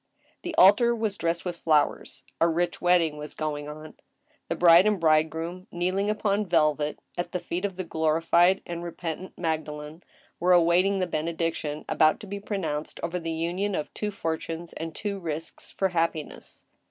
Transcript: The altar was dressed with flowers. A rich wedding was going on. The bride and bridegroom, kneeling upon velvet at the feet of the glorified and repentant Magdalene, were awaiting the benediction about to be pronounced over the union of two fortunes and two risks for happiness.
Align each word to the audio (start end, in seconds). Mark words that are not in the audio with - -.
The 0.41 0.55
altar 0.55 0.95
was 0.95 1.15
dressed 1.15 1.45
with 1.45 1.57
flowers. 1.57 2.23
A 2.39 2.47
rich 2.47 2.81
wedding 2.81 3.17
was 3.17 3.35
going 3.35 3.67
on. 3.69 3.93
The 4.49 4.55
bride 4.55 4.87
and 4.87 4.99
bridegroom, 4.99 5.67
kneeling 5.71 6.09
upon 6.09 6.47
velvet 6.47 6.97
at 7.19 7.33
the 7.33 7.39
feet 7.39 7.65
of 7.65 7.75
the 7.75 7.83
glorified 7.83 8.63
and 8.65 8.83
repentant 8.83 9.37
Magdalene, 9.37 10.01
were 10.39 10.53
awaiting 10.53 10.97
the 10.97 11.05
benediction 11.05 11.85
about 11.87 12.19
to 12.21 12.25
be 12.25 12.39
pronounced 12.39 12.99
over 13.03 13.19
the 13.19 13.29
union 13.31 13.75
of 13.75 13.93
two 13.93 14.09
fortunes 14.09 14.73
and 14.73 14.95
two 14.95 15.19
risks 15.19 15.69
for 15.69 15.89
happiness. 15.89 16.65